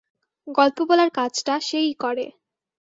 গল্প 0.47 0.77
বলার 0.89 1.09
কাজটা 1.09 1.53
সে-ই 1.59 1.93
করে। 1.93 2.25